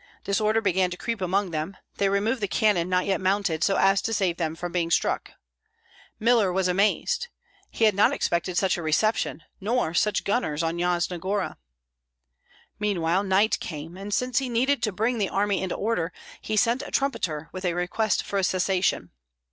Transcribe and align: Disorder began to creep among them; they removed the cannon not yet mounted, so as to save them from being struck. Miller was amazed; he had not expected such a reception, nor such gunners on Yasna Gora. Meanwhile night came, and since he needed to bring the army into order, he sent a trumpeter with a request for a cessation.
Disorder 0.23 0.61
began 0.61 0.89
to 0.89 0.97
creep 0.97 1.21
among 1.21 1.51
them; 1.51 1.77
they 1.97 2.09
removed 2.09 2.41
the 2.41 2.47
cannon 2.47 2.89
not 2.89 3.05
yet 3.05 3.21
mounted, 3.21 3.63
so 3.63 3.75
as 3.75 4.01
to 4.01 4.13
save 4.15 4.37
them 4.37 4.55
from 4.55 4.71
being 4.71 4.89
struck. 4.89 5.33
Miller 6.19 6.51
was 6.51 6.67
amazed; 6.67 7.27
he 7.69 7.85
had 7.85 7.93
not 7.93 8.11
expected 8.11 8.57
such 8.57 8.77
a 8.77 8.81
reception, 8.81 9.43
nor 9.59 9.93
such 9.93 10.23
gunners 10.23 10.63
on 10.63 10.79
Yasna 10.79 11.19
Gora. 11.19 11.55
Meanwhile 12.79 13.21
night 13.25 13.59
came, 13.59 13.95
and 13.95 14.11
since 14.11 14.39
he 14.39 14.49
needed 14.49 14.81
to 14.81 14.91
bring 14.91 15.19
the 15.19 15.29
army 15.29 15.61
into 15.61 15.75
order, 15.75 16.11
he 16.41 16.57
sent 16.57 16.81
a 16.81 16.89
trumpeter 16.89 17.49
with 17.51 17.63
a 17.63 17.75
request 17.75 18.23
for 18.23 18.39
a 18.39 18.43
cessation. 18.43 19.11